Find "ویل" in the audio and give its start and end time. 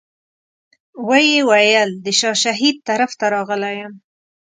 1.49-1.89